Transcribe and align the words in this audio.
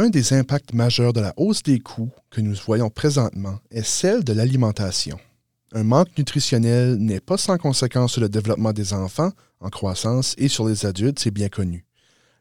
Un 0.00 0.08
des 0.08 0.32
impacts 0.32 0.72
majeurs 0.72 1.12
de 1.12 1.20
la 1.20 1.34
hausse 1.36 1.62
des 1.62 1.78
coûts 1.78 2.08
que 2.30 2.40
nous 2.40 2.54
voyons 2.64 2.88
présentement 2.88 3.58
est 3.70 3.82
celle 3.82 4.24
de 4.24 4.32
l'alimentation. 4.32 5.20
Un 5.74 5.82
manque 5.82 6.16
nutritionnel 6.16 6.96
n'est 6.96 7.20
pas 7.20 7.36
sans 7.36 7.58
conséquence 7.58 8.12
sur 8.12 8.22
le 8.22 8.30
développement 8.30 8.72
des 8.72 8.94
enfants 8.94 9.30
en 9.60 9.68
croissance 9.68 10.34
et 10.38 10.48
sur 10.48 10.66
les 10.66 10.86
adultes, 10.86 11.18
c'est 11.18 11.30
bien 11.30 11.50
connu. 11.50 11.84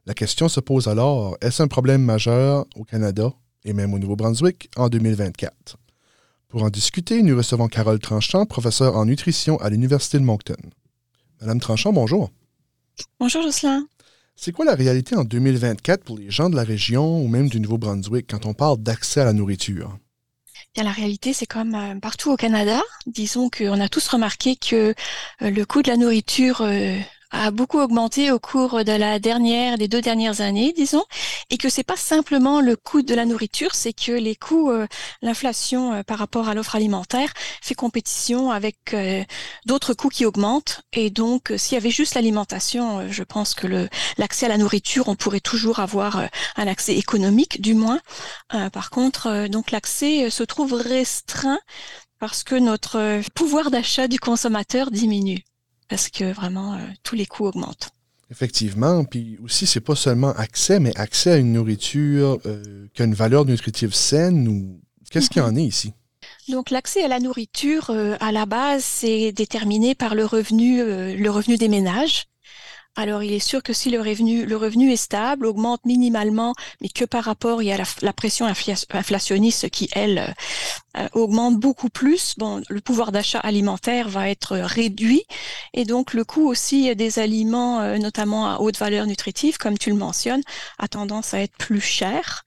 La 0.06 0.14
question 0.14 0.48
se 0.48 0.62
pose 0.62 0.88
alors, 0.88 1.36
est-ce 1.42 1.62
un 1.62 1.68
problème 1.68 2.02
majeur 2.02 2.66
au 2.78 2.86
Canada 2.86 3.34
et 3.66 3.74
même 3.74 3.94
au 3.94 4.00
Nouveau-Brunswick 4.00 4.72
en 4.78 4.88
2024? 4.88 5.76
Pour 6.48 6.64
en 6.64 6.70
discuter, 6.70 7.22
nous 7.24 7.36
recevons 7.36 7.68
Carole 7.68 8.00
Tranchant, 8.00 8.46
professeure 8.46 8.96
en 8.96 9.04
nutrition 9.04 9.58
à 9.58 9.70
l'Université 9.70 10.18
de 10.18 10.24
Moncton. 10.24 10.56
Madame 11.42 11.60
Tranchant, 11.60 11.92
bonjour. 11.92 12.32
Bonjour 13.20 13.42
Jocelyn. 13.42 13.86
C'est 14.42 14.54
quoi 14.54 14.64
la 14.64 14.74
réalité 14.74 15.18
en 15.18 15.26
2024 15.26 16.06
pour 16.06 16.18
les 16.18 16.32
gens 16.32 16.50
de 16.50 16.56
la 16.56 16.64
région 16.64 17.22
ou 17.22 17.28
même 17.28 17.50
du 17.50 17.60
Nouveau-Brunswick 17.60 18.26
quand 18.30 18.46
on 18.46 18.54
parle 18.54 18.78
d'accès 18.78 19.20
à 19.20 19.26
la 19.26 19.34
nourriture? 19.34 19.98
Bien, 20.74 20.86
la 20.86 20.94
réalité, 20.94 21.34
c'est 21.34 21.46
comme 21.46 21.76
euh, 21.76 22.00
partout 22.00 22.32
au 22.32 22.38
Canada. 22.38 22.82
Disons 23.06 23.50
qu'on 23.50 23.82
a 23.82 23.90
tous 23.90 24.08
remarqué 24.08 24.56
que 24.56 24.96
euh, 25.42 25.50
le 25.50 25.66
coût 25.66 25.82
de 25.82 25.90
la 25.90 25.98
nourriture 25.98 26.62
euh, 26.62 26.98
a 27.32 27.52
beaucoup 27.52 27.80
augmenté 27.80 28.32
au 28.32 28.40
cours 28.40 28.84
de 28.84 28.92
la 28.92 29.20
dernière, 29.20 29.78
des 29.78 29.88
deux 29.88 30.02
dernières 30.02 30.42
années, 30.42 30.74
disons, 30.76 31.04
et 31.50 31.58
que 31.58 31.70
c'est 31.70 31.84
pas 31.84 31.96
simplement 31.96 32.62
le 32.62 32.76
coût 32.76 33.02
de 33.02 33.14
la 33.14 33.26
nourriture, 33.26 33.76
c'est 33.76 33.94
que 33.94 34.12
les 34.12 34.36
coûts, 34.36 34.72
euh, 34.72 34.88
l'inflation 35.22 35.94
euh, 35.94 36.04
par 36.04 36.18
rapport 36.18 36.50
à 36.50 36.54
l'offre 36.54 36.76
alimentaire 36.76 37.32
fait 37.62 37.76
compétition 37.76 38.52
avec 38.52 38.94
euh, 38.94 39.24
d'autres 39.66 39.94
coûts 39.94 40.10
qui 40.10 40.26
augmentent. 40.26 40.82
Et 40.94 41.10
donc, 41.10 41.54
s'il 41.58 41.76
y 41.76 41.78
avait 41.78 41.92
juste 41.92 42.16
l'alimentation, 42.16 43.10
je 43.12 43.24
pense 43.24 43.54
que 43.54 43.88
l'accès 44.18 44.48
à 44.48 44.50
la 44.50 44.58
nourriture, 44.58 45.08
on 45.08 45.16
pourrait 45.16 45.40
toujours 45.40 45.80
avoir 45.80 46.30
un 46.56 46.68
accès 46.68 46.96
économique, 46.96 47.62
du 47.62 47.74
moins. 47.74 48.00
par 48.74 48.90
contre, 48.90 49.48
donc 49.48 49.72
l'accès 49.72 50.30
se 50.30 50.44
trouve 50.44 50.74
restreint 50.74 51.60
parce 52.20 52.44
que 52.44 52.56
notre 52.56 53.22
pouvoir 53.34 53.72
d'achat 53.72 54.08
du 54.08 54.20
consommateur 54.20 54.92
diminue 54.92 55.44
parce 55.90 56.10
que 56.10 56.32
vraiment, 56.32 56.76
euh, 56.76 56.78
tous 57.04 57.16
les 57.16 57.26
coûts 57.26 57.46
augmentent. 57.46 57.90
Effectivement, 58.32 59.04
puis 59.04 59.40
aussi, 59.44 59.66
c'est 59.66 59.82
pas 59.82 59.96
seulement 59.96 60.32
accès, 60.34 60.80
mais 60.80 60.96
accès 60.96 61.32
à 61.32 61.38
une 61.38 61.52
nourriture 61.52 62.40
euh, 62.46 62.88
qui 62.94 63.02
a 63.02 63.06
une 63.06 63.16
valeur 63.16 63.44
nutritive 63.44 63.94
saine 63.94 64.48
ou 64.48 64.80
qu'est-ce 65.10 65.32
qu'il 65.32 65.42
y 65.42 65.46
en 65.46 65.56
est 65.56 65.64
ici? 65.64 65.94
Donc 66.48 66.70
l'accès 66.70 67.04
à 67.04 67.08
la 67.08 67.20
nourriture, 67.20 67.90
euh, 67.90 68.16
à 68.20 68.32
la 68.32 68.46
base, 68.46 68.84
c'est 68.84 69.32
déterminé 69.32 69.96
par 69.96 70.14
le 70.14 70.26
revenu, 70.26 70.78
le 70.78 71.30
revenu 71.30 71.58
des 71.58 71.70
ménages. 71.70 72.29
Alors, 73.00 73.24
il 73.24 73.32
est 73.32 73.40
sûr 73.40 73.64
que 73.64 73.72
si 73.72 73.90
le 73.90 74.02
revenu, 74.02 74.46
le 74.46 74.58
revenu 74.58 74.92
est 74.92 74.98
stable, 74.98 75.46
augmente 75.46 75.86
minimalement, 75.86 76.54
mais 76.82 76.90
que 76.90 77.06
par 77.06 77.24
rapport, 77.24 77.64
il 77.64 77.68
y 77.68 77.72
a 77.72 77.78
la, 78.02 78.12
pression 78.12 78.46
inflationniste 78.46 79.70
qui, 79.70 79.88
elle, 79.94 80.36
euh, 80.98 81.08
augmente 81.14 81.56
beaucoup 81.56 81.88
plus, 81.88 82.36
bon, 82.38 82.62
le 82.68 82.82
pouvoir 82.82 83.14
d'achat 83.14 83.40
alimentaire 83.40 84.10
va 84.10 84.30
être 84.30 84.58
réduit 84.58 85.24
et 85.74 85.86
donc 85.86 86.14
le 86.14 86.26
coût 86.26 86.46
aussi 86.46 86.94
des 86.94 87.20
aliments, 87.20 87.80
euh, 87.80 87.98
notamment 88.00 88.54
à 88.54 88.58
haute 88.58 88.78
valeur 88.78 89.06
nutritive, 89.06 89.58
comme 89.58 89.78
tu 89.78 89.92
le 89.92 89.96
mentionnes, 89.96 90.44
a 90.78 90.90
tendance 90.90 91.34
à 91.34 91.40
être 91.40 91.56
plus 91.56 91.80
cher. 91.80 92.44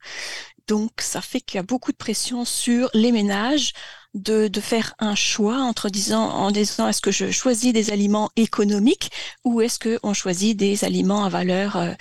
Donc, 0.69 0.91
ça 0.98 1.23
fait 1.23 1.41
qu'il 1.41 1.56
y 1.56 1.61
a 1.61 1.64
beaucoup 1.64 1.92
de 1.92 1.97
pression 1.97 2.45
sur 2.45 2.91
les 2.92 3.11
ménages 3.11 3.73
de, 4.14 4.48
de 4.48 4.60
faire 4.60 4.94
un 4.98 5.14
choix 5.14 5.58
entre 5.58 5.88
disant, 5.88 6.28
en 6.28 6.50
disant 6.50 6.88
est-ce 6.88 7.00
que 7.00 7.10
je 7.10 7.30
choisis 7.30 7.72
des 7.72 7.91
aliments 7.91 8.30
économiques 8.36 9.10
ou 9.44 9.60
est-ce 9.60 9.78
qu'on 9.78 10.14
choisit 10.14 10.56
des 10.56 10.84
aliments 10.84 11.24
à 11.24 11.28
valeur 11.28 11.77
euh, 11.77 11.92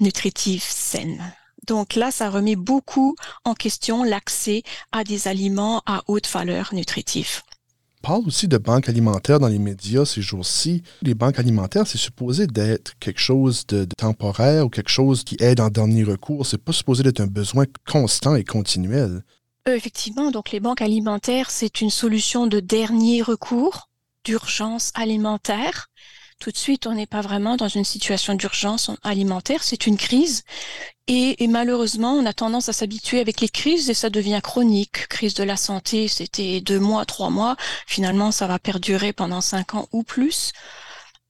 nutritive 0.00 0.64
saine? 0.66 1.32
Donc 1.66 1.94
là, 1.94 2.10
ça 2.10 2.30
remet 2.30 2.56
beaucoup 2.56 3.14
en 3.44 3.54
question 3.54 4.02
l'accès 4.02 4.62
à 4.90 5.04
des 5.04 5.28
aliments 5.28 5.82
à 5.84 6.02
haute 6.06 6.28
valeur 6.28 6.72
nutritive 6.72 7.42
parle 8.08 8.26
aussi 8.26 8.48
de 8.48 8.56
banques 8.56 8.88
alimentaires 8.88 9.38
dans 9.38 9.48
les 9.48 9.58
médias 9.58 10.06
ces 10.06 10.22
jours-ci. 10.22 10.82
Les 11.02 11.14
banques 11.14 11.38
alimentaires, 11.38 11.86
c'est 11.86 11.98
supposé 11.98 12.46
d'être 12.46 12.92
quelque 13.00 13.20
chose 13.20 13.66
de, 13.66 13.84
de, 13.84 13.94
temporaire 13.98 14.64
ou 14.64 14.70
quelque 14.70 14.88
chose 14.88 15.24
qui 15.24 15.36
aide 15.40 15.60
en 15.60 15.68
dernier 15.68 16.04
recours. 16.04 16.46
C'est 16.46 16.62
pas 16.62 16.72
supposé 16.72 17.02
d'être 17.02 17.20
un 17.20 17.26
besoin 17.26 17.64
constant 17.86 18.34
et 18.34 18.44
continuel. 18.44 19.22
Euh, 19.68 19.74
effectivement, 19.74 20.30
donc 20.30 20.50
les 20.50 20.60
banques 20.60 20.80
alimentaires, 20.82 21.50
c'est 21.50 21.80
une 21.80 21.90
solution 21.90 22.46
de 22.46 22.60
dernier 22.60 23.22
recours, 23.22 23.88
d'urgence 24.24 24.92
alimentaire. 24.94 25.88
Tout 26.40 26.50
de 26.52 26.56
suite, 26.56 26.86
on 26.86 26.94
n'est 26.94 27.06
pas 27.06 27.20
vraiment 27.20 27.56
dans 27.56 27.68
une 27.68 27.84
situation 27.84 28.34
d'urgence 28.34 28.90
alimentaire, 29.02 29.62
c'est 29.64 29.86
une 29.86 29.96
crise. 29.96 30.44
Et, 31.06 31.42
et, 31.42 31.48
malheureusement, 31.48 32.12
on 32.12 32.24
a 32.26 32.32
tendance 32.32 32.68
à 32.68 32.72
s'habituer 32.72 33.20
avec 33.20 33.40
les 33.40 33.48
crises 33.48 33.90
et 33.90 33.94
ça 33.94 34.08
devient 34.08 34.40
chronique. 34.42 35.08
Crise 35.08 35.34
de 35.34 35.42
la 35.42 35.56
santé, 35.56 36.06
c'était 36.08 36.60
deux 36.60 36.78
mois, 36.78 37.04
trois 37.04 37.30
mois. 37.30 37.56
Finalement, 37.86 38.30
ça 38.30 38.46
va 38.46 38.58
perdurer 38.58 39.12
pendant 39.12 39.40
cinq 39.40 39.74
ans 39.74 39.88
ou 39.92 40.02
plus. 40.02 40.52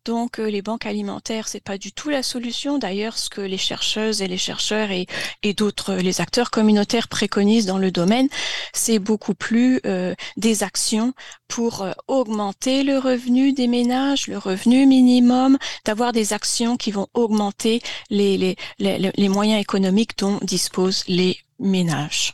Donc, 0.08 0.38
les 0.38 0.62
banques 0.62 0.86
alimentaires, 0.86 1.48
c'est 1.48 1.62
pas 1.62 1.76
du 1.76 1.92
tout 1.92 2.08
la 2.08 2.22
solution. 2.22 2.78
D'ailleurs, 2.78 3.18
ce 3.18 3.28
que 3.28 3.42
les 3.42 3.58
chercheuses 3.58 4.22
et 4.22 4.26
les 4.26 4.38
chercheurs 4.38 4.90
et, 4.90 5.06
et 5.42 5.52
d'autres, 5.52 5.96
les 5.96 6.22
acteurs 6.22 6.50
communautaires 6.50 7.08
préconisent 7.08 7.66
dans 7.66 7.76
le 7.76 7.90
domaine, 7.90 8.26
c'est 8.72 9.00
beaucoup 9.00 9.34
plus 9.34 9.82
euh, 9.84 10.14
des 10.38 10.62
actions 10.62 11.12
pour 11.46 11.82
euh, 11.82 11.92
augmenter 12.06 12.84
le 12.84 12.96
revenu 12.96 13.52
des 13.52 13.66
ménages, 13.66 14.28
le 14.28 14.38
revenu 14.38 14.86
minimum, 14.86 15.58
d'avoir 15.84 16.12
des 16.12 16.32
actions 16.32 16.78
qui 16.78 16.90
vont 16.90 17.08
augmenter 17.12 17.82
les, 18.08 18.38
les, 18.38 18.56
les 18.78 19.28
moyens 19.28 19.60
économiques 19.60 20.16
dont 20.16 20.38
disposent 20.40 21.04
les 21.06 21.36
ménages. 21.58 22.32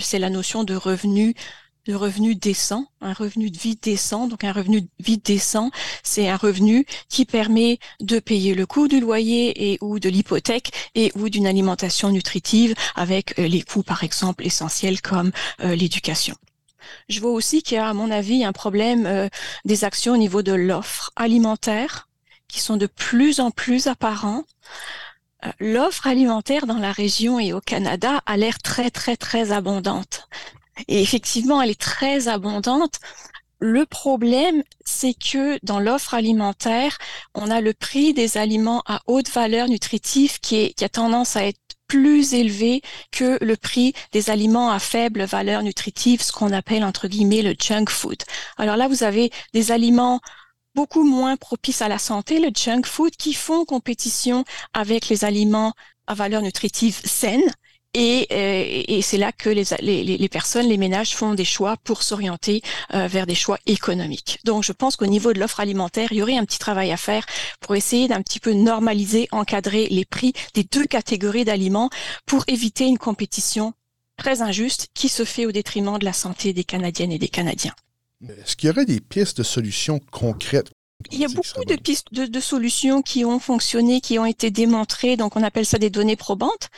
C'est 0.00 0.18
la 0.18 0.28
notion 0.28 0.64
de 0.64 0.74
revenu 0.76 1.34
de 1.86 1.94
revenu 1.94 2.34
décent, 2.34 2.86
un 3.00 3.12
revenu 3.12 3.50
de 3.50 3.58
vie 3.58 3.76
décent. 3.76 4.26
Donc 4.26 4.44
un 4.44 4.52
revenu 4.52 4.82
de 4.82 4.88
vie 4.98 5.18
décent, 5.18 5.70
c'est 6.02 6.28
un 6.28 6.36
revenu 6.36 6.84
qui 7.08 7.24
permet 7.24 7.78
de 8.00 8.18
payer 8.18 8.54
le 8.54 8.66
coût 8.66 8.88
du 8.88 9.00
loyer 9.00 9.72
et 9.72 9.78
ou 9.80 9.98
de 9.98 10.08
l'hypothèque 10.08 10.72
et 10.94 11.12
ou 11.14 11.28
d'une 11.28 11.46
alimentation 11.46 12.10
nutritive 12.10 12.74
avec 12.94 13.38
euh, 13.38 13.46
les 13.46 13.62
coûts 13.62 13.82
par 13.82 14.04
exemple 14.04 14.44
essentiels 14.44 15.00
comme 15.00 15.30
euh, 15.60 15.74
l'éducation. 15.74 16.36
Je 17.08 17.20
vois 17.20 17.32
aussi 17.32 17.62
qu'il 17.62 17.76
y 17.76 17.78
a 17.78 17.88
à 17.88 17.94
mon 17.94 18.10
avis 18.10 18.44
un 18.44 18.52
problème 18.52 19.06
euh, 19.06 19.28
des 19.64 19.84
actions 19.84 20.14
au 20.14 20.18
niveau 20.18 20.42
de 20.42 20.52
l'offre 20.52 21.12
alimentaire 21.16 22.08
qui 22.48 22.60
sont 22.60 22.76
de 22.76 22.86
plus 22.86 23.40
en 23.40 23.50
plus 23.50 23.86
apparents. 23.86 24.44
L'offre 25.60 26.06
alimentaire 26.06 26.66
dans 26.66 26.78
la 26.78 26.90
région 26.90 27.38
et 27.38 27.52
au 27.52 27.60
Canada 27.60 28.20
a 28.26 28.36
l'air 28.36 28.58
très 28.58 28.90
très 28.90 29.16
très 29.16 29.52
abondante. 29.52 30.28
Et 30.88 31.02
effectivement, 31.02 31.60
elle 31.60 31.70
est 31.70 31.80
très 31.80 32.28
abondante. 32.28 33.00
Le 33.58 33.86
problème, 33.86 34.62
c'est 34.84 35.14
que 35.14 35.58
dans 35.62 35.80
l'offre 35.80 36.14
alimentaire, 36.14 36.98
on 37.34 37.50
a 37.50 37.60
le 37.60 37.72
prix 37.72 38.12
des 38.12 38.36
aliments 38.36 38.82
à 38.86 39.00
haute 39.06 39.30
valeur 39.30 39.68
nutritive 39.68 40.40
qui, 40.40 40.56
est, 40.56 40.82
a 40.82 40.88
tendance 40.88 41.36
à 41.36 41.46
être 41.46 41.58
plus 41.86 42.34
élevé 42.34 42.82
que 43.12 43.42
le 43.42 43.56
prix 43.56 43.94
des 44.12 44.28
aliments 44.30 44.70
à 44.70 44.78
faible 44.78 45.22
valeur 45.24 45.62
nutritive, 45.62 46.22
ce 46.22 46.32
qu'on 46.32 46.52
appelle 46.52 46.84
entre 46.84 47.08
guillemets 47.08 47.42
le 47.42 47.54
junk 47.58 47.86
food. 47.88 48.18
Alors 48.58 48.76
là, 48.76 48.88
vous 48.88 49.04
avez 49.04 49.30
des 49.54 49.72
aliments 49.72 50.20
beaucoup 50.74 51.04
moins 51.04 51.36
propices 51.36 51.80
à 51.80 51.88
la 51.88 51.98
santé, 51.98 52.38
le 52.38 52.50
junk 52.54 52.82
food, 52.84 53.16
qui 53.16 53.32
font 53.32 53.64
compétition 53.64 54.44
avec 54.74 55.08
les 55.08 55.24
aliments 55.24 55.72
à 56.06 56.14
valeur 56.14 56.42
nutritive 56.42 57.00
saine. 57.04 57.50
Et, 57.98 58.26
euh, 58.30 58.82
et 58.88 59.00
c'est 59.00 59.16
là 59.16 59.32
que 59.32 59.48
les, 59.48 59.64
les, 59.80 60.18
les, 60.18 60.28
personnes, 60.28 60.68
les 60.68 60.76
ménages 60.76 61.16
font 61.16 61.32
des 61.32 61.46
choix 61.46 61.78
pour 61.82 62.02
s'orienter 62.02 62.60
euh, 62.92 63.06
vers 63.06 63.26
des 63.26 63.34
choix 63.34 63.58
économiques. 63.64 64.38
Donc 64.44 64.64
je 64.64 64.72
pense 64.72 64.96
qu'au 64.96 65.06
niveau 65.06 65.32
de 65.32 65.40
l'offre 65.40 65.60
alimentaire, 65.60 66.08
il 66.10 66.18
y 66.18 66.22
aurait 66.22 66.36
un 66.36 66.44
petit 66.44 66.58
travail 66.58 66.92
à 66.92 66.98
faire 66.98 67.24
pour 67.58 67.74
essayer 67.74 68.06
d'un 68.06 68.20
petit 68.20 68.38
peu 68.38 68.52
normaliser, 68.52 69.28
encadrer 69.32 69.86
les 69.88 70.04
prix 70.04 70.34
des 70.52 70.64
deux 70.64 70.84
catégories 70.84 71.46
d'aliments 71.46 71.88
pour 72.26 72.44
éviter 72.48 72.84
une 72.84 72.98
compétition 72.98 73.72
très 74.18 74.42
injuste 74.42 74.88
qui 74.92 75.08
se 75.08 75.24
fait 75.24 75.46
au 75.46 75.52
détriment 75.52 75.98
de 75.98 76.04
la 76.04 76.12
santé 76.12 76.52
des 76.52 76.64
Canadiennes 76.64 77.12
et 77.12 77.18
des 77.18 77.28
Canadiens. 77.28 77.74
Est-ce 78.28 78.56
qu'il 78.56 78.66
y 78.66 78.70
aurait 78.70 78.84
des 78.84 79.00
pistes 79.00 79.38
de 79.38 79.42
solutions 79.42 80.00
concrètes 80.10 80.70
il 81.12 81.20
y 81.20 81.24
a 81.24 81.28
beaucoup 81.28 81.64
de 81.66 81.76
pistes 81.76 82.12
de, 82.12 82.26
de, 82.26 82.40
solutions 82.40 83.02
qui 83.02 83.24
ont 83.24 83.38
fonctionné, 83.38 84.00
qui 84.00 84.18
ont 84.18 84.24
été 84.24 84.50
démontrées. 84.50 85.16
Donc, 85.16 85.36
on 85.36 85.42
appelle 85.42 85.66
ça 85.66 85.78
des 85.78 85.90
données 85.90 86.16
probantes. 86.16 86.68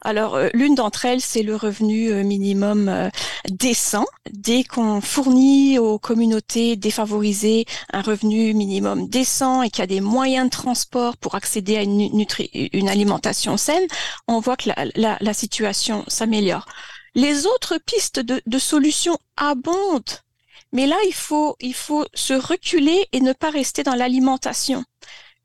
Alors, 0.00 0.34
euh, 0.34 0.48
l'une 0.54 0.74
d'entre 0.74 1.04
elles, 1.04 1.20
c'est 1.20 1.42
le 1.42 1.56
revenu 1.56 2.10
euh, 2.10 2.22
minimum 2.22 2.88
euh, 2.88 3.10
décent. 3.50 4.06
Dès 4.30 4.64
qu'on 4.64 5.00
fournit 5.00 5.78
aux 5.78 5.98
communautés 5.98 6.76
défavorisées 6.76 7.66
un 7.92 8.02
revenu 8.02 8.54
minimum 8.54 9.08
décent 9.08 9.62
et 9.62 9.70
qu'il 9.70 9.80
y 9.80 9.84
a 9.84 9.86
des 9.86 10.00
moyens 10.00 10.46
de 10.46 10.50
transport 10.50 11.16
pour 11.16 11.34
accéder 11.34 11.76
à 11.76 11.82
une, 11.82 12.26
une 12.72 12.88
alimentation 12.88 13.56
saine, 13.56 13.86
on 14.26 14.40
voit 14.40 14.56
que 14.56 14.70
la, 14.70 14.86
la, 14.94 15.18
la 15.20 15.34
situation 15.34 16.04
s'améliore. 16.08 16.66
Les 17.14 17.46
autres 17.46 17.78
pistes 17.78 18.20
de, 18.20 18.42
de 18.46 18.58
solutions 18.58 19.18
abondent 19.36 20.20
mais 20.76 20.86
là, 20.86 20.96
il 21.06 21.14
faut, 21.14 21.56
il 21.60 21.72
faut 21.72 22.04
se 22.12 22.34
reculer 22.34 23.08
et 23.12 23.20
ne 23.20 23.32
pas 23.32 23.48
rester 23.48 23.82
dans 23.82 23.94
l'alimentation. 23.94 24.84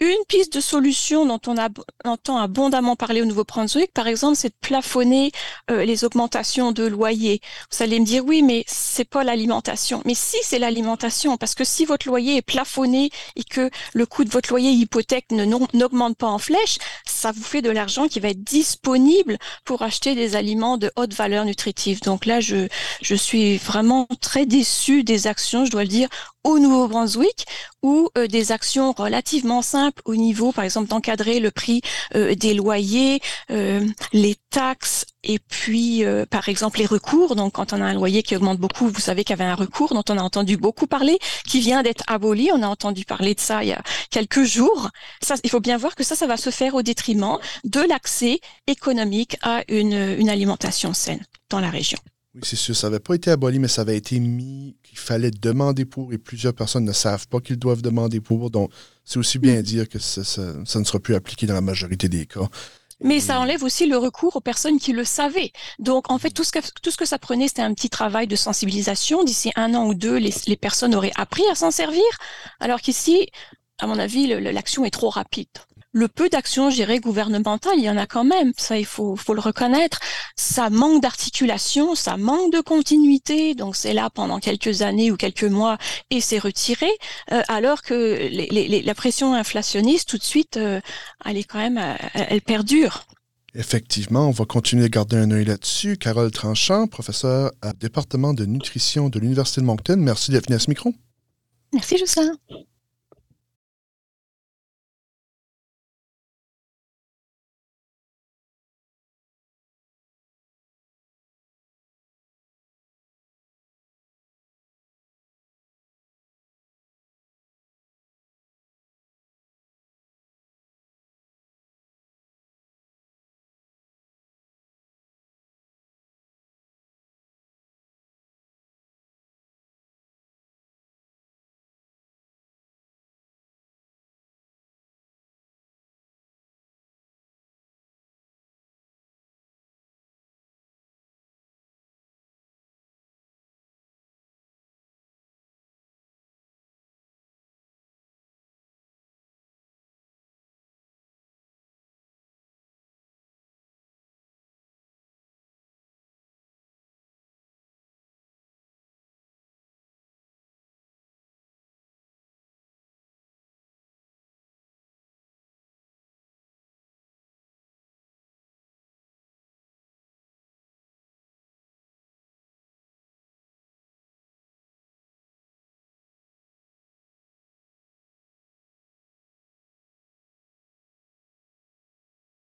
Une 0.01 0.25
piste 0.27 0.55
de 0.55 0.61
solution 0.61 1.27
dont 1.27 1.39
on, 1.45 1.57
entend 2.05 2.39
abondamment 2.39 2.95
parler 2.95 3.21
au 3.21 3.25
Nouveau-Brunswick, 3.25 3.93
par 3.93 4.07
exemple, 4.07 4.35
c'est 4.35 4.49
de 4.49 4.55
plafonner 4.59 5.31
euh, 5.69 5.85
les 5.85 6.03
augmentations 6.03 6.71
de 6.71 6.87
loyer. 6.87 7.39
Vous 7.71 7.83
allez 7.83 7.99
me 7.99 8.05
dire, 8.05 8.25
oui, 8.25 8.41
mais 8.41 8.63
c'est 8.65 9.07
pas 9.07 9.23
l'alimentation. 9.23 10.01
Mais 10.05 10.15
si, 10.15 10.37
c'est 10.41 10.57
l'alimentation, 10.57 11.37
parce 11.37 11.53
que 11.53 11.63
si 11.63 11.85
votre 11.85 12.07
loyer 12.07 12.37
est 12.37 12.41
plafonné 12.41 13.11
et 13.35 13.43
que 13.43 13.69
le 13.93 14.07
coût 14.07 14.23
de 14.23 14.31
votre 14.31 14.49
loyer 14.49 14.71
hypothèque 14.71 15.29
n'augmente 15.29 16.17
pas 16.17 16.29
en 16.29 16.39
flèche, 16.39 16.79
ça 17.05 17.31
vous 17.31 17.43
fait 17.43 17.61
de 17.61 17.69
l'argent 17.69 18.07
qui 18.07 18.19
va 18.19 18.29
être 18.29 18.43
disponible 18.43 19.37
pour 19.65 19.83
acheter 19.83 20.15
des 20.15 20.35
aliments 20.35 20.77
de 20.77 20.91
haute 20.95 21.13
valeur 21.13 21.45
nutritive. 21.45 22.01
Donc 22.01 22.25
là, 22.25 22.39
je, 22.39 22.67
je 23.03 23.13
suis 23.13 23.57
vraiment 23.57 24.07
très 24.19 24.47
déçue 24.47 25.03
des 25.03 25.27
actions, 25.27 25.63
je 25.63 25.69
dois 25.69 25.83
le 25.83 25.89
dire, 25.89 26.09
au 26.43 26.59
Nouveau-Brunswick 26.59 27.45
ou 27.83 28.09
euh, 28.17 28.27
des 28.27 28.51
actions 28.51 28.91
relativement 28.91 29.61
simples 29.61 30.01
au 30.05 30.15
niveau, 30.15 30.51
par 30.51 30.63
exemple, 30.63 30.87
d'encadrer 30.89 31.39
le 31.39 31.51
prix 31.51 31.81
euh, 32.15 32.35
des 32.35 32.53
loyers, 32.53 33.21
euh, 33.51 33.85
les 34.13 34.35
taxes 34.49 35.05
et 35.23 35.37
puis, 35.37 36.03
par 36.31 36.49
exemple, 36.49 36.79
les 36.79 36.87
recours. 36.87 37.35
Donc, 37.35 37.53
quand 37.53 37.73
on 37.73 37.81
a 37.81 37.85
un 37.85 37.93
loyer 37.93 38.23
qui 38.23 38.35
augmente 38.35 38.57
beaucoup, 38.57 38.87
vous 38.87 38.99
savez 38.99 39.23
qu'il 39.23 39.37
y 39.37 39.39
avait 39.39 39.49
un 39.49 39.55
recours 39.55 39.93
dont 39.93 40.03
on 40.09 40.17
a 40.17 40.21
entendu 40.21 40.57
beaucoup 40.57 40.87
parler, 40.87 41.19
qui 41.45 41.59
vient 41.59 41.83
d'être 41.83 42.03
aboli. 42.07 42.49
On 42.51 42.63
a 42.63 42.67
entendu 42.67 43.05
parler 43.05 43.35
de 43.35 43.39
ça 43.39 43.63
il 43.63 43.69
y 43.69 43.73
a 43.73 43.83
quelques 44.09 44.43
jours. 44.43 44.89
Il 45.43 45.49
faut 45.51 45.59
bien 45.59 45.77
voir 45.77 45.93
que 45.93 46.03
ça, 46.03 46.15
ça 46.15 46.25
va 46.25 46.37
se 46.37 46.49
faire 46.49 46.73
au 46.73 46.81
détriment 46.81 47.37
de 47.65 47.81
l'accès 47.81 48.39
économique 48.65 49.37
à 49.43 49.61
une 49.67 50.27
alimentation 50.27 50.91
saine 50.91 51.23
dans 51.51 51.59
la 51.59 51.69
région. 51.69 51.99
Oui, 52.33 52.41
c'est 52.43 52.55
sûr. 52.55 52.75
Ça 52.75 52.87
n'avait 52.87 52.99
pas 52.99 53.15
été 53.15 53.29
aboli, 53.29 53.59
mais 53.59 53.67
ça 53.67 53.81
avait 53.81 53.97
été 53.97 54.19
mis 54.19 54.75
qu'il 54.83 54.97
fallait 54.97 55.31
demander 55.31 55.85
pour 55.85 56.13
et 56.13 56.17
plusieurs 56.17 56.53
personnes 56.53 56.85
ne 56.85 56.93
savent 56.93 57.27
pas 57.27 57.39
qu'ils 57.39 57.57
doivent 57.57 57.81
demander 57.81 58.21
pour. 58.21 58.49
Donc, 58.49 58.71
c'est 59.03 59.19
aussi 59.19 59.37
bien 59.39 59.59
mm. 59.59 59.63
dire 59.63 59.89
que 59.89 59.99
ça, 59.99 60.21
ne 60.79 60.83
sera 60.83 60.99
plus 60.99 61.15
appliqué 61.15 61.45
dans 61.45 61.53
la 61.53 61.61
majorité 61.61 62.07
des 62.07 62.25
cas. 62.25 62.47
Mais 63.03 63.19
ça 63.19 63.39
enlève 63.39 63.63
aussi 63.63 63.87
le 63.87 63.97
recours 63.97 64.35
aux 64.35 64.41
personnes 64.41 64.79
qui 64.79 64.93
le 64.93 65.03
savaient. 65.03 65.51
Donc, 65.79 66.11
en 66.11 66.19
fait, 66.19 66.29
tout 66.29 66.43
ce 66.43 66.51
que, 66.51 66.59
tout 66.83 66.91
ce 66.91 66.97
que 66.97 67.05
ça 67.05 67.17
prenait, 67.17 67.47
c'était 67.47 67.63
un 67.63 67.73
petit 67.73 67.89
travail 67.89 68.27
de 68.27 68.35
sensibilisation. 68.35 69.23
D'ici 69.23 69.51
un 69.55 69.73
an 69.73 69.87
ou 69.87 69.95
deux, 69.95 70.17
les, 70.17 70.33
les 70.45 70.55
personnes 70.55 70.93
auraient 70.93 71.11
appris 71.15 71.43
à 71.51 71.55
s'en 71.55 71.71
servir. 71.71 72.03
Alors 72.59 72.79
qu'ici, 72.79 73.27
à 73.79 73.87
mon 73.87 73.97
avis, 73.97 74.27
l'action 74.27 74.85
est 74.85 74.91
trop 74.91 75.09
rapide 75.09 75.47
le 75.93 76.07
peu 76.07 76.29
d'actions, 76.29 76.69
gérées 76.69 76.99
gouvernementales, 76.99 77.77
il 77.77 77.83
y 77.83 77.89
en 77.89 77.97
a 77.97 78.05
quand 78.05 78.23
même, 78.23 78.53
ça 78.57 78.77
il 78.77 78.85
faut, 78.85 79.15
faut 79.15 79.33
le 79.33 79.41
reconnaître. 79.41 79.99
Ça 80.35 80.69
manque 80.69 81.01
d'articulation, 81.01 81.95
ça 81.95 82.17
manque 82.17 82.53
de 82.53 82.61
continuité, 82.61 83.55
donc 83.55 83.75
c'est 83.75 83.93
là 83.93 84.09
pendant 84.09 84.39
quelques 84.39 84.81
années 84.81 85.11
ou 85.11 85.17
quelques 85.17 85.43
mois 85.43 85.77
et 86.09 86.21
c'est 86.21 86.39
retiré, 86.39 86.89
euh, 87.31 87.41
alors 87.47 87.81
que 87.81 88.29
les, 88.31 88.81
la 88.81 88.95
pression 88.95 89.33
inflationniste 89.33 90.09
tout 90.09 90.17
de 90.17 90.23
suite, 90.23 90.57
euh, 90.57 90.79
elle 91.25 91.37
est 91.37 91.43
quand 91.43 91.59
même, 91.59 91.77
euh, 91.77 91.95
elle 92.13 92.41
perdure. 92.41 93.05
Effectivement, 93.53 94.29
on 94.29 94.31
va 94.31 94.45
continuer 94.45 94.85
à 94.85 94.89
garder 94.89 95.17
un 95.17 95.29
œil 95.31 95.43
là-dessus. 95.43 95.97
Carole 95.97 96.31
Tranchant, 96.31 96.87
professeure 96.87 97.51
au 97.65 97.73
département 97.73 98.33
de 98.33 98.45
nutrition 98.45 99.09
de 99.09 99.19
l'Université 99.19 99.59
de 99.59 99.65
Moncton, 99.65 99.97
merci 99.97 100.31
d'être 100.31 100.47
venue 100.47 100.55
à 100.55 100.59
ce 100.59 100.69
micro. 100.69 100.93
Merci, 101.73 101.97
Jocelyn. 101.97 102.37